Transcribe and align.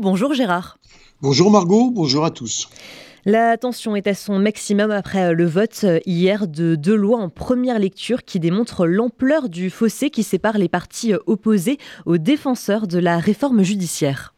Bonjour 0.00 0.32
Gérard. 0.32 0.78
Bonjour 1.22 1.50
Margot, 1.50 1.90
bonjour 1.90 2.24
à 2.24 2.30
tous. 2.30 2.68
La 3.24 3.56
tension 3.56 3.96
est 3.96 4.06
à 4.06 4.14
son 4.14 4.38
maximum 4.38 4.92
après 4.92 5.34
le 5.34 5.44
vote 5.44 5.84
hier 6.06 6.46
de 6.46 6.76
deux 6.76 6.94
lois 6.94 7.18
en 7.18 7.28
première 7.28 7.80
lecture 7.80 8.22
qui 8.22 8.38
démontrent 8.38 8.86
l'ampleur 8.86 9.48
du 9.48 9.70
fossé 9.70 10.10
qui 10.10 10.22
sépare 10.22 10.56
les 10.56 10.68
partis 10.68 11.14
opposés 11.26 11.78
aux 12.06 12.16
défenseurs 12.16 12.86
de 12.86 13.00
la 13.00 13.18
réforme 13.18 13.64
judiciaire. 13.64 14.34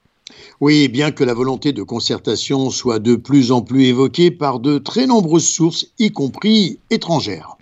Oui, 0.62 0.88
bien 0.88 1.10
que 1.10 1.24
la 1.24 1.34
volonté 1.34 1.74
de 1.74 1.82
concertation 1.82 2.70
soit 2.70 2.98
de 2.98 3.14
plus 3.16 3.52
en 3.52 3.60
plus 3.60 3.84
évoquée 3.84 4.30
par 4.30 4.60
de 4.60 4.78
très 4.78 5.06
nombreuses 5.06 5.46
sources, 5.46 5.88
y 5.98 6.10
compris 6.10 6.78
étrangères. 6.88 7.58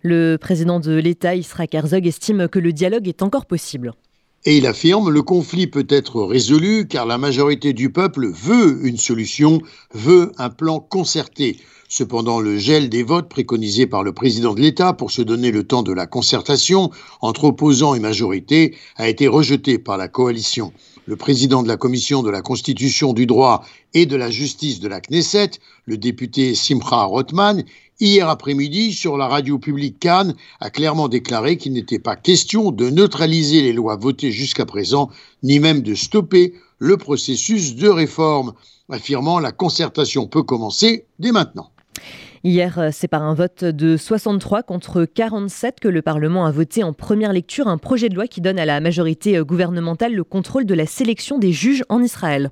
Le 0.00 0.36
président 0.36 0.80
de 0.80 0.94
l'État, 0.94 1.34
Israël 1.34 1.68
Herzog, 1.70 2.06
estime 2.06 2.48
que 2.48 2.58
le 2.58 2.72
dialogue 2.72 3.06
est 3.06 3.20
encore 3.20 3.44
possible. 3.44 3.92
Et 4.46 4.58
il 4.58 4.66
affirme 4.66 5.08
le 5.08 5.22
conflit 5.22 5.66
peut 5.66 5.86
être 5.88 6.22
résolu 6.22 6.86
car 6.86 7.06
la 7.06 7.16
majorité 7.16 7.72
du 7.72 7.90
peuple 7.90 8.28
veut 8.28 8.86
une 8.86 8.98
solution, 8.98 9.62
veut 9.94 10.32
un 10.36 10.50
plan 10.50 10.80
concerté. 10.80 11.56
Cependant, 11.88 12.40
le 12.40 12.58
gel 12.58 12.90
des 12.90 13.02
votes 13.02 13.30
préconisé 13.30 13.86
par 13.86 14.02
le 14.02 14.12
président 14.12 14.52
de 14.52 14.60
l'État 14.60 14.92
pour 14.92 15.12
se 15.12 15.22
donner 15.22 15.50
le 15.50 15.64
temps 15.64 15.82
de 15.82 15.92
la 15.92 16.06
concertation 16.06 16.90
entre 17.22 17.44
opposants 17.44 17.94
et 17.94 18.00
majorité 18.00 18.76
a 18.96 19.08
été 19.08 19.28
rejeté 19.28 19.78
par 19.78 19.96
la 19.96 20.08
coalition. 20.08 20.74
Le 21.06 21.16
président 21.16 21.62
de 21.62 21.68
la 21.68 21.76
commission 21.76 22.22
de 22.22 22.30
la 22.30 22.40
Constitution, 22.40 23.12
du 23.12 23.26
droit 23.26 23.62
et 23.92 24.06
de 24.06 24.16
la 24.16 24.30
justice 24.30 24.80
de 24.80 24.88
la 24.88 25.02
Knesset, 25.02 25.50
le 25.84 25.98
député 25.98 26.54
Simcha 26.54 27.04
Rothman, 27.04 27.62
hier 28.00 28.26
après-midi, 28.26 28.94
sur 28.94 29.18
la 29.18 29.28
radio 29.28 29.58
publique 29.58 29.98
Cannes, 29.98 30.34
a 30.60 30.70
clairement 30.70 31.08
déclaré 31.08 31.58
qu'il 31.58 31.74
n'était 31.74 31.98
pas 31.98 32.16
question 32.16 32.70
de 32.70 32.88
neutraliser 32.88 33.60
les 33.60 33.74
lois 33.74 33.96
votées 33.96 34.32
jusqu'à 34.32 34.64
présent, 34.64 35.10
ni 35.42 35.58
même 35.58 35.82
de 35.82 35.94
stopper 35.94 36.54
le 36.78 36.96
processus 36.96 37.76
de 37.76 37.88
réforme, 37.88 38.54
affirmant 38.88 39.40
la 39.40 39.52
concertation 39.52 40.26
peut 40.26 40.42
commencer 40.42 41.04
dès 41.18 41.32
maintenant. 41.32 41.70
Hier, 42.46 42.90
c'est 42.92 43.08
par 43.08 43.22
un 43.22 43.32
vote 43.32 43.64
de 43.64 43.96
63 43.96 44.64
contre 44.64 45.06
47 45.06 45.80
que 45.80 45.88
le 45.88 46.02
Parlement 46.02 46.44
a 46.44 46.50
voté 46.50 46.84
en 46.84 46.92
première 46.92 47.32
lecture 47.32 47.68
un 47.68 47.78
projet 47.78 48.10
de 48.10 48.14
loi 48.14 48.26
qui 48.26 48.42
donne 48.42 48.58
à 48.58 48.66
la 48.66 48.80
majorité 48.80 49.40
gouvernementale 49.40 50.12
le 50.12 50.24
contrôle 50.24 50.66
de 50.66 50.74
la 50.74 50.84
sélection 50.84 51.38
des 51.38 51.52
juges 51.52 51.84
en 51.88 52.02
Israël. 52.02 52.50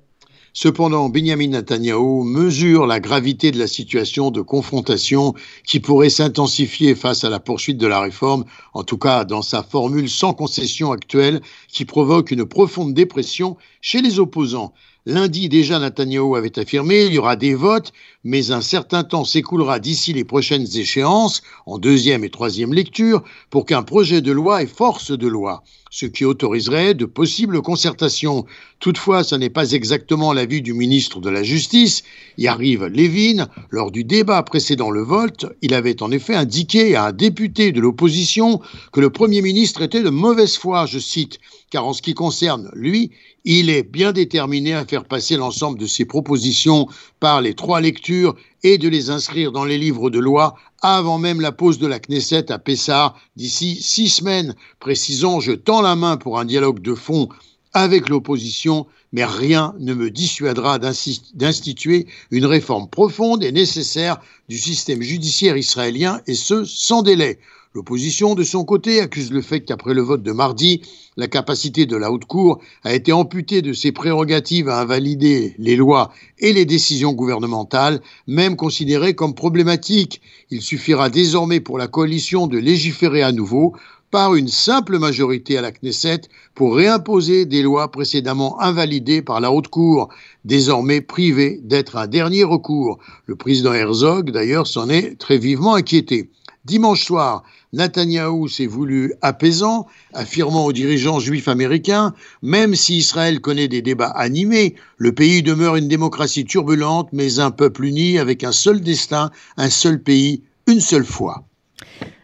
Cependant, 0.55 1.11
Benjamin 1.11 1.49
Netanyahu 1.49 2.25
mesure 2.25 2.87
la 2.87 3.01
gravité 3.01 3.51
de 3.51 3.59
la 3.59 3.67
situation 3.67 4.31
de 4.31 4.41
confrontation 4.41 5.35
qui 5.67 5.79
pourrait 5.79 6.09
s'intensifier 6.09 6.95
face 6.95 7.25
à 7.25 7.31
la 7.31 7.39
poursuite 7.39 7.77
de 7.77 7.87
la 7.87 8.01
réforme, 8.01 8.45
en 8.73 8.85
tout 8.85 8.99
cas 8.99 9.27
dans 9.27 9.43
sa 9.43 9.63
formule 9.63 10.09
sans 10.09 10.33
concession 10.33 10.93
actuelle, 10.93 11.43
qui 11.69 11.85
provoque 11.85 12.31
une 12.31 12.47
profonde 12.47 12.95
dépression 12.95 13.59
chez 13.83 14.01
les 14.01 14.19
opposants. 14.19 14.73
Lundi 15.05 15.49
déjà, 15.49 15.81
Netanyahu 15.81 16.37
avait 16.37 16.61
affirmé 16.61 17.07
il 17.07 17.15
y 17.15 17.19
aura 17.19 17.35
des 17.35 17.57
votes, 17.57 17.93
mais 18.23 18.53
un 18.53 18.61
certain 18.61 19.03
temps 19.03 19.25
s'écoulera 19.25 19.81
d'ici 19.81 20.13
les 20.13 20.23
prochaines 20.23 20.67
échéances, 20.77 21.43
en 21.67 21.79
deuxième 21.79 22.23
et 22.23 22.31
troisième 22.31 22.73
lecture, 22.73 23.25
pour 23.51 23.67
qu'un 23.67 23.83
projet 23.83 24.21
de 24.21 24.31
loi 24.31 24.63
ait 24.63 24.67
force 24.67 25.11
de 25.11 25.27
loi, 25.27 25.65
ce 25.91 26.07
qui 26.07 26.25
autoriserait 26.25 26.95
de 26.95 27.05
possibles 27.05 27.63
concertations. 27.63 28.47
Toutefois, 28.79 29.25
ce 29.25 29.35
n'est 29.35 29.51
pas 29.51 29.73
exactement 29.73 30.33
l'avis 30.33 30.63
du 30.63 30.73
ministre 30.73 31.19
de 31.19 31.31
la 31.31 31.43
Justice. 31.43 32.05
Y 32.39 32.47
arrive 32.47 32.85
Lévin. 32.85 33.49
Lors 33.71 33.91
du 33.91 34.05
débat 34.05 34.41
précédent 34.45 34.91
le 34.91 35.03
vote, 35.03 35.47
il 35.63 35.75
avait 35.75 36.01
en 36.01 36.13
effet 36.13 36.37
indiqué 36.37 36.95
à 36.95 37.07
un 37.07 37.13
député 37.13 37.73
de 37.73 37.81
l'opposition 37.81 38.61
que 38.93 39.01
le 39.01 39.11
Premier 39.11 39.43
ministre 39.43 39.83
était 39.83 40.03
de 40.03 40.11
mauvaise 40.11 40.57
foi, 40.57 40.87
je 40.87 41.01
cite, 41.01 41.41
car 41.73 41.87
en 41.87 41.95
ce 41.95 42.03
qui 42.03 42.13
concerne 42.13 42.71
lui, 42.75 43.13
il 43.47 43.71
est 43.71 43.83
bien 43.83 44.13
déterminé 44.13 44.75
à 44.75 44.85
faire 44.85 45.07
passer 45.07 45.39
l'ensemble 45.39 45.79
de 45.79 45.87
ses 45.87 46.05
propositions 46.05 46.87
par 47.19 47.41
les 47.41 47.55
trois 47.55 47.81
lectures 47.81 48.37
et 48.63 48.77
de 48.77 48.91
les 48.91 49.09
inscrire 49.09 49.53
dans 49.53 49.65
les 49.65 49.79
livres 49.79 50.11
de 50.11 50.19
loi 50.19 50.55
avant 50.83 51.17
même 51.17 51.41
la 51.41 51.51
pause 51.51 51.79
de 51.79 51.87
la 51.87 51.99
Knesset 51.99 52.53
à 52.53 52.59
Pessah 52.59 53.15
d'ici 53.37 53.81
six 53.81 54.11
semaines. 54.11 54.55
Précisons, 54.81 55.41
je 55.41 55.53
tends 55.53 55.81
la 55.81 55.97
main 55.97 56.19
pour 56.19 56.39
un 56.39 56.45
dialogue 56.45 56.83
de 56.83 56.95
fond 56.95 57.31
avec 57.73 58.11
l'opposition, 58.11 58.87
mais 59.13 59.25
rien 59.25 59.75
ne 59.79 59.95
me 59.95 60.11
dissuadera 60.11 60.79
d'instituer 60.79 62.07
une 62.31 62.45
réforme 62.45 62.91
profonde 62.91 63.43
et 63.43 63.51
nécessaire 63.51 64.21
du 64.51 64.59
système 64.59 65.01
judiciaire 65.01 65.57
israélien, 65.57 66.21
et 66.27 66.35
ce, 66.35 66.67
sans 66.67 67.01
délai. 67.01 67.39
L'opposition, 67.75 68.35
de 68.35 68.45
son 68.45 68.67
côté, 68.67 69.01
accuse 69.01 69.33
le 69.33 69.41
fait 69.41 69.61
qu'après 69.61 69.95
le 69.95 70.03
vote 70.03 70.23
de 70.23 70.33
mardi, 70.33 70.83
la 71.17 71.27
capacité 71.27 71.87
de 71.87 71.97
la 71.97 72.13
Haute 72.13 72.27
Cour 72.27 72.61
a 72.85 72.93
été 72.93 73.13
amputée 73.13 73.63
de 73.63 73.73
ses 73.73 73.93
prérogatives 73.93 74.69
à 74.69 74.79
invalider 74.79 75.55
les 75.57 75.75
lois 75.75 76.13
et 76.39 76.53
les 76.53 76.67
décisions 76.67 77.15
gouvernementales, 77.15 78.03
même 78.27 78.57
considérées 78.57 79.15
comme 79.15 79.35
problématiques. 79.35 80.21
Il 80.51 80.61
suffira 80.61 81.09
désormais 81.09 81.61
pour 81.61 81.79
la 81.79 81.89
coalition 81.89 82.47
de 82.47 82.59
légiférer 82.59 83.23
à 83.23 83.33
nouveau 83.33 83.75
par 84.11 84.35
une 84.35 84.49
simple 84.49 84.99
majorité 84.99 85.57
à 85.57 85.63
la 85.63 85.73
Knesset 85.73 86.21
pour 86.55 86.77
réimposer 86.77 87.47
des 87.47 87.63
lois 87.63 87.91
précédemment 87.91 88.61
invalidées 88.61 89.23
par 89.23 89.41
la 89.41 89.51
Haute 89.51 89.69
Cour, 89.69 90.11
désormais 90.45 91.01
privées 91.01 91.59
d'être 91.63 91.97
un 91.97 92.07
dernier 92.07 92.45
recours. 92.45 92.99
Le 93.25 93.35
président 93.35 93.73
Herzog, 93.73 94.31
d'ailleurs, 94.31 94.67
s'en 94.67 94.91
est 94.91 95.19
très 95.19 95.39
vivement 95.39 95.75
inquiété. 95.75 96.29
Dimanche 96.65 97.05
soir, 97.05 97.43
Netanyahou 97.73 98.47
s'est 98.47 98.69
voulu 98.69 99.15
apaisant, 99.21 99.89
affirmant 100.15 100.65
aux 100.65 100.73
dirigeants 100.73 101.19
juifs 101.19 101.49
américains 101.49 102.15
Même 102.41 102.77
si 102.77 102.99
Israël 102.99 103.41
connaît 103.41 103.67
des 103.67 103.83
débats 103.83 104.13
animés, 104.15 104.77
le 104.97 105.13
pays 105.13 105.43
demeure 105.43 105.75
une 105.75 105.89
démocratie 105.89 106.45
turbulente, 106.45 107.09
mais 107.13 107.41
un 107.41 107.51
peuple 107.51 107.87
uni 107.87 108.17
avec 108.17 108.45
un 108.45 108.53
seul 108.53 108.81
destin, 108.81 109.33
un 109.57 109.71
seul 109.71 110.01
pays, 110.01 110.45
une 110.69 110.79
seule 110.79 111.05
foi. 111.05 111.43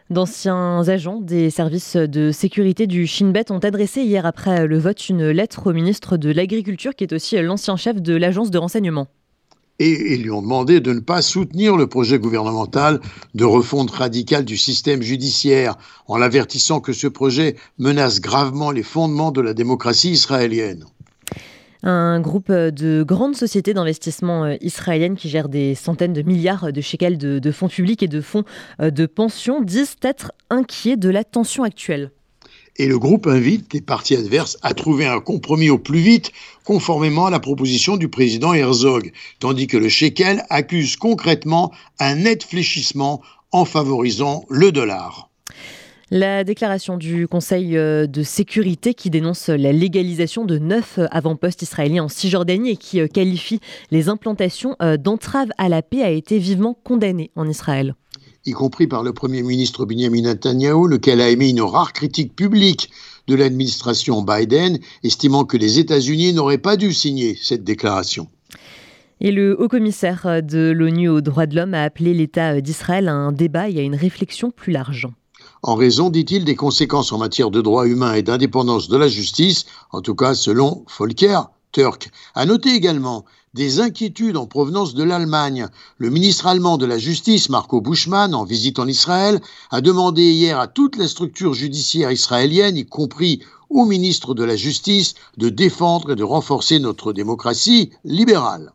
D'anciens 0.09 0.89
agents 0.89 1.21
des 1.21 1.51
services 1.51 1.97
de 1.97 2.31
sécurité 2.31 2.87
du 2.87 3.09
Shin 3.09 3.31
Bet 3.31 3.51
ont 3.51 3.59
adressé 3.59 4.03
hier 4.03 4.25
après 4.25 4.69
le 4.69 4.79
vote 4.79 5.09
une 5.09 5.31
lettre 5.31 5.69
au 5.71 5.73
ministre 5.73 6.17
de 6.17 6.31
l'Agriculture, 6.31 6.95
qui 6.95 7.03
est 7.03 7.13
aussi 7.13 7.37
l'ancien 7.43 7.77
chef 7.77 8.01
de 8.01 8.15
l'agence 8.15 8.53
de 8.53 8.59
renseignement 8.59 9.09
et 9.79 10.15
ils 10.15 10.23
lui 10.23 10.31
ont 10.31 10.43
demandé 10.43 10.81
de 10.81 10.93
ne 10.93 11.01
pas 11.01 11.23
soutenir 11.23 11.77
le 11.77 11.87
projet 11.87 12.19
gouvernemental 12.19 13.01
de 13.35 13.45
refonte 13.45 13.91
radicale 13.91 14.45
du 14.45 14.57
système 14.57 15.03
judiciaire, 15.03 15.77
en 16.07 16.17
l'avertissant 16.17 16.81
que 16.81 16.93
ce 16.93 17.07
projet 17.07 17.57
menace 17.79 18.21
gravement 18.21 18.71
les 18.71 18.83
fondements 18.83 19.31
de 19.31 19.41
la 19.41 19.55
démocratie 19.55 20.11
israélienne. 20.11 20.85
Un 21.85 22.21
groupe 22.21 22.51
de 22.51 23.05
grandes 23.07 23.37
sociétés 23.37 23.73
d'investissement 23.73 24.45
euh, 24.45 24.57
israéliennes 24.61 25.17
qui 25.17 25.29
gèrent 25.29 25.49
des 25.49 25.77
centaines 25.77 26.13
de 26.13 26.23
milliards 26.23 26.73
de 26.73 26.81
shekels 26.81 27.19
de, 27.19 27.39
de 27.39 27.53
fonds 27.53 27.69
publics 27.69 28.03
et 28.03 28.09
de 28.09 28.21
fonds 28.21 28.43
euh, 28.81 28.91
de 28.91 29.07
pension 29.07 29.63
disent 29.63 29.95
être 30.03 30.33
inquiets 30.51 30.97
de 30.97 31.09
la 31.09 31.23
tension 31.23 31.63
actuelle 31.63 32.11
et 32.79 32.87
le 32.87 32.99
groupe 32.99 33.27
invite 33.27 33.73
les 33.75 33.81
partis 33.81 34.15
adverses 34.15 34.57
à 34.63 34.75
trouver 34.75 35.07
un 35.07 35.21
compromis 35.21 35.71
au 35.71 35.79
plus 35.79 35.99
vite, 35.99 36.33
conformément 36.65 37.27
à 37.27 37.31
la 37.31 37.41
proposition 37.41 37.97
du 37.97 38.09
président 38.09 38.55
Herzog, 38.55 39.13
tandis 39.41 39.67
que 39.67 39.77
le 39.77 39.89
shekel 39.89 40.45
accuse 40.49 40.97
concrètement 40.97 41.73
un 41.99 42.15
net 42.17 42.45
fléchissement 42.45 43.21
en 43.53 43.65
favorisant 43.65 44.45
le 44.49 44.73
dollar. 44.73 45.29
La 46.11 46.43
déclaration 46.43 46.97
du 46.97 47.29
Conseil 47.29 47.77
euh, 47.77 48.07
de 48.07 48.23
sécurité 48.23 48.95
qui 48.95 49.11
dénonce 49.11 49.49
la 49.51 49.73
légalisation 49.73 50.47
de 50.47 50.57
neuf 50.57 50.99
avant-postes 51.11 51.61
israéliens 51.61 52.05
en 52.05 52.09
Cisjordanie 52.09 52.71
et 52.71 52.77
qui 52.79 53.01
euh, 53.01 53.09
qualifie 53.09 53.61
les 53.91 54.09
implantations 54.09 54.75
euh, 54.81 54.97
d'entraves 54.97 55.51
à 55.59 55.69
la 55.69 55.83
paix 55.83 56.03
a 56.03 56.09
été 56.09 56.39
vivement 56.39 56.73
condamnée 56.83 57.31
en 57.37 57.47
Israël 57.47 57.95
y 58.49 58.53
compris 58.53 58.87
par 58.87 59.03
le 59.03 59.13
Premier 59.13 59.43
ministre 59.43 59.85
Benjamin 59.85 60.23
Netanyahu, 60.23 60.89
lequel 60.89 61.21
a 61.21 61.29
émis 61.29 61.51
une 61.51 61.61
rare 61.61 61.93
critique 61.93 62.35
publique 62.35 62.91
de 63.27 63.35
l'administration 63.35 64.23
Biden, 64.23 64.79
estimant 65.05 65.45
que 65.45 65.59
les 65.59 65.79
États-Unis 65.79 66.33
n'auraient 66.33 66.59
pas 66.59 66.77
dû 66.77 66.95
signer 66.95 67.39
cette 67.41 67.63
déclaration. 67.63 68.29
Et 69.21 69.33
le 69.33 69.61
haut-commissaire 69.61 70.43
de 70.43 70.71
l'ONU 70.71 71.09
aux 71.09 71.21
droits 71.21 71.47
de 71.47 71.57
l'homme 71.57 71.75
a 71.75 71.83
appelé 71.83 72.15
l'État 72.15 72.61
d'Israël 72.61 73.09
à 73.09 73.13
un 73.13 73.33
débat 73.33 73.69
et 73.69 73.79
à 73.81 73.83
une 73.83 73.97
réflexion 73.97 74.51
plus 74.51 74.73
large. 74.73 75.09
En 75.63 75.75
raison, 75.75 76.09
dit-il, 76.09 76.45
des 76.45 76.55
conséquences 76.55 77.13
en 77.13 77.19
matière 77.19 77.51
de 77.51 77.61
droits 77.61 77.87
humains 77.87 78.15
et 78.15 78.23
d'indépendance 78.23 78.89
de 78.89 78.97
la 78.97 79.09
justice, 79.09 79.67
en 79.91 80.01
tout 80.01 80.15
cas 80.15 80.35
selon 80.35 80.85
Volker 80.99 81.41
Turk. 81.73 82.11
À 82.35 82.47
noter 82.47 82.71
également 82.71 83.25
des 83.59 83.81
inquiétudes 83.81 84.37
en 84.37 84.47
provenance 84.47 84.95
de 84.95 85.03
l'Allemagne. 85.03 85.67
Le 85.99 86.11
ministre 86.11 86.47
allemand 86.47 86.79
de 86.79 86.87
la 86.87 86.97
Justice, 86.97 87.51
Marco 87.51 87.81
Buschmann, 87.81 88.33
en 88.33 88.45
visite 88.45 88.79
en 88.79 88.87
Israël, 88.87 89.41
a 89.73 89.81
demandé 89.81 90.23
hier 90.23 90.61
à 90.61 90.69
toutes 90.69 90.97
les 90.97 91.09
structures 91.09 91.55
judiciaires 91.55 92.13
israéliennes, 92.13 92.77
y 92.77 92.87
compris 92.87 93.43
au 93.69 93.85
ministre 93.85 94.33
de 94.33 94.45
la 94.45 94.55
Justice, 94.55 95.15
de 95.39 95.49
défendre 95.49 96.13
et 96.13 96.15
de 96.15 96.23
renforcer 96.23 96.79
notre 96.79 97.13
démocratie 97.13 97.91
libérale. 98.05 98.71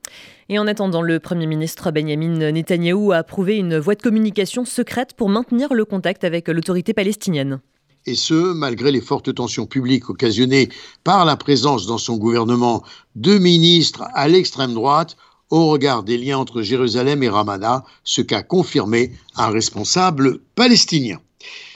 Et 0.49 0.59
en 0.59 0.67
attendant, 0.67 1.01
le 1.01 1.21
Premier 1.21 1.47
ministre 1.47 1.89
Benjamin 1.91 2.51
Netanyahou 2.51 3.13
a 3.13 3.17
approuvé 3.17 3.55
une 3.55 3.77
voie 3.77 3.95
de 3.95 4.01
communication 4.01 4.65
secrète 4.65 5.13
pour 5.13 5.29
maintenir 5.29 5.73
le 5.73 5.85
contact 5.85 6.25
avec 6.25 6.49
l'autorité 6.49 6.93
palestinienne. 6.93 7.61
Et 8.05 8.15
ce, 8.15 8.53
malgré 8.53 8.91
les 8.91 9.01
fortes 9.01 9.33
tensions 9.33 9.65
publiques 9.65 10.09
occasionnées 10.09 10.69
par 11.03 11.25
la 11.25 11.37
présence 11.37 11.85
dans 11.85 11.97
son 11.97 12.17
gouvernement 12.17 12.83
de 13.15 13.37
ministres 13.37 14.03
à 14.13 14.27
l'extrême 14.27 14.73
droite 14.73 15.15
au 15.49 15.67
regard 15.67 16.03
des 16.03 16.17
liens 16.17 16.39
entre 16.39 16.61
Jérusalem 16.61 17.21
et 17.21 17.29
Ramallah, 17.29 17.83
ce 18.03 18.21
qu'a 18.21 18.41
confirmé 18.41 19.11
un 19.35 19.49
responsable 19.49 20.39
palestinien. 20.55 21.19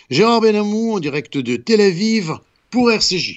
Gérard 0.10 0.42
Benamou 0.42 0.96
en 0.96 1.00
direct 1.00 1.38
de 1.38 1.58
Tel 1.58 1.82
Aviv 1.82 2.32
pour 2.72 2.92
RCJ. 2.92 3.26